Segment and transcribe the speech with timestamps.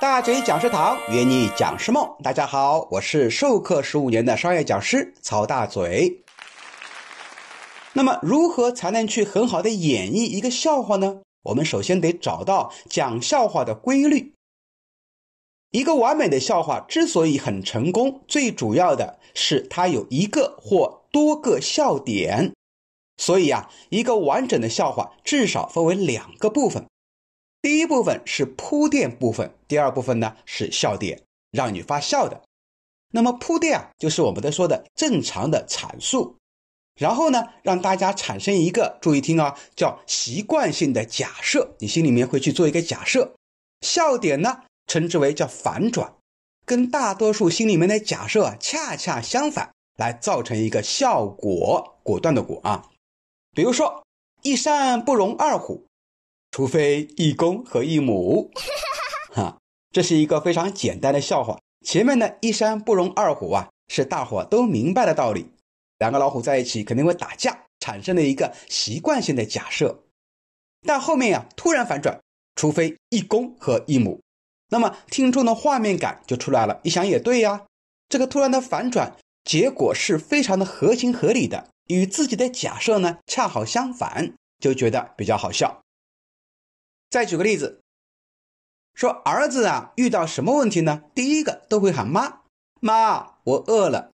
[0.00, 6.22] 大嘴讲师堂约你讲师梦，大家好，我是授课十五年的商业讲师曹大嘴。
[7.92, 11.22] 那么，如何才能去很好的演绎一个笑话呢？
[11.44, 14.34] 我们首先得找到讲笑话的规律。
[15.70, 22.52] 一个完美的笑话之所以很成功，最主要的是它有一个或多个笑点。
[23.16, 26.86] 所以啊，一个完整的笑话至少分为两个部分。
[27.62, 31.22] 第一部分是铺垫部分，第二部分呢是笑点，
[31.52, 32.42] 让你发笑的。
[33.12, 36.36] 那么铺垫啊，就是我们的说的正常的阐述，
[36.96, 43.36] 然后呢，让大家产生一个注意听啊，叫习惯性的假设，你心里面会去做一个假设。
[43.80, 46.14] 笑点呢，称之为叫反转，
[46.66, 52.90] 跟大多数心里面的假设啊恰恰相反，来造成一个效果，果断的果啊。
[53.54, 54.02] 比如说，
[54.42, 55.86] 一山不容二虎。
[56.52, 58.50] 除非一公和一母，
[59.32, 59.58] 哈，
[59.90, 61.58] 这是一个非常简单的笑话。
[61.84, 65.50] 前面的一山不容二虎啊，是大伙都明白的道理。
[65.98, 70.04] 两个老虎在一起肯定会打架，产生了一个习惯性的假设。
[70.86, 72.20] 但后面呀，突然反转，
[72.54, 74.20] 除非一公和一母，
[74.68, 76.80] 那么听众的画面感就出来了。
[76.82, 77.64] 一想也对呀，
[78.10, 85.80] 这个突然的反转，结果是非常的合情合理的，与自己的假设呢恰好相反，就觉得比较好笑。
[87.12, 87.82] 再举个例子，
[88.94, 91.02] 说儿子啊遇到什么问题呢？
[91.14, 92.40] 第一个都会喊妈，
[92.80, 94.12] 妈我饿了，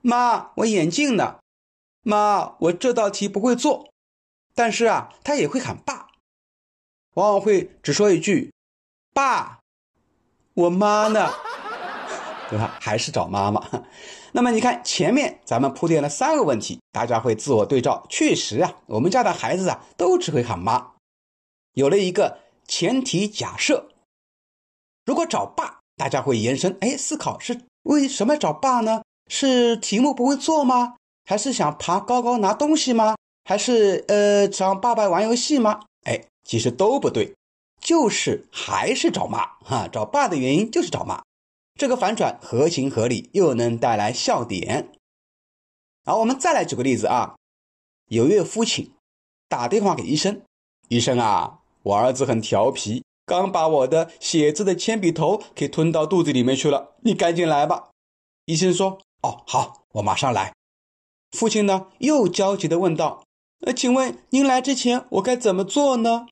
[0.00, 1.38] 妈我眼镜呢，
[2.02, 3.92] 妈我这道题不会做。
[4.56, 6.08] 但是啊，他也会喊爸，
[7.14, 8.52] 往往会只说一句，
[9.14, 9.60] 爸，
[10.54, 11.30] 我妈呢？
[12.50, 12.76] 对吧？
[12.80, 13.64] 还是找妈妈。
[14.32, 20.90] 那么你看前面咱们铺垫了三个问题，大家会自我对照，确实啊，我们家的孩子啊都只会喊妈。
[21.74, 23.88] 有了一个前提假设，
[25.04, 29.02] 如果找爸，大家会延伸，哎，思考是为什么找爸呢？
[29.28, 30.96] 是题目不会做吗？
[31.24, 33.16] 还是想爬高高拿东西吗？
[33.44, 35.84] 还是呃找爸爸玩游戏吗？
[36.04, 37.34] 哎，其实都不对，
[37.80, 39.88] 就是还是找妈哈。
[39.88, 41.22] 找爸的原因就是找妈，
[41.78, 44.92] 这个反转合情合理，又能带来笑点。
[46.04, 47.36] 好，我们再来举个例子啊，
[48.08, 48.92] 有一位父亲
[49.48, 50.42] 打电话给医生，
[50.88, 51.60] 医生啊。
[51.82, 56.92] 我儿子很调皮，刚把我的写字的铅笔头给吞到肚子里面去了。
[57.02, 57.90] 你赶紧来吧。
[58.46, 60.54] 医生说：“哦，好，我马上来。”
[61.36, 63.24] 父亲呢，又焦急地问道
[63.66, 66.26] ：“呃，请问您来之前，我该怎么做呢？”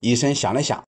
[0.00, 0.84] 医生想了想，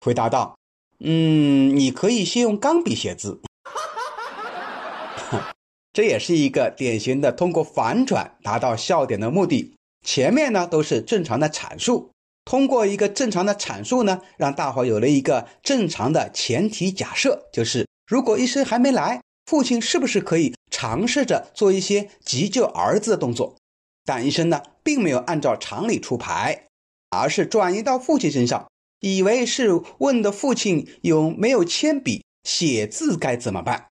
[0.00, 0.56] 回答道
[1.00, 3.40] ：“嗯，你可以先用钢笔写字。”
[5.92, 9.74] 这也是一个典型的通过反转达到笑点的目的。
[10.04, 12.10] 前面呢，都是正常的阐述。
[12.46, 23.56] 通过一个正常的阐述呢，让大伙有了一个正常的前提假设，就是如果医生还没来，父亲是不是可以尝试着做一些急救儿子的动作？
[24.04, 26.66] 但医生呢，并没有按照常理出牌，
[27.10, 28.70] 而是转移到父亲身上，
[29.00, 33.88] 以为是问的父亲有没有铅笔写字该怎么办。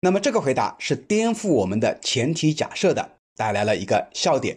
[0.00, 4.56] 那么这个回答是颠覆我们的前提假设的，带来了一个笑点。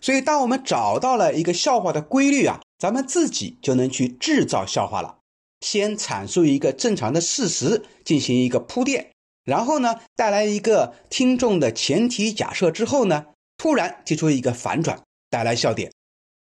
[0.00, 5.18] 所以，当我们找到了一个笑话的规律啊，咱们自己就能去制造笑话了。
[5.60, 9.10] 先阐述一个正常的事实，进行一个铺垫，
[9.44, 13.26] 然后呢，带来一个听众的前提假设之后呢，
[13.58, 15.92] 突然提出一个反转，带来笑点。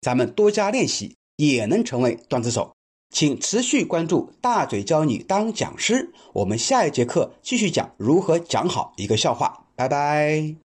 [0.01, 2.73] 咱们多加练习，也能成为段子手。
[3.11, 9.65] 请持续关注大嘴教你当讲师，我们下一节课继续讲如何讲好一个笑话。
[9.75, 10.68] 拜拜。